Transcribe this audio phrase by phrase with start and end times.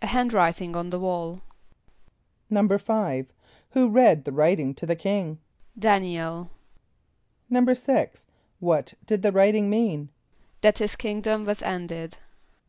[0.00, 1.40] =A hand writing on the wall.=
[2.52, 3.26] =5.=
[3.70, 5.40] Who read the writing to the king?
[5.76, 6.50] =D[)a]n´iel.=
[7.50, 8.22] =6.=
[8.60, 10.10] What did the writing mean?
[10.60, 12.16] =That his kingdom was ended.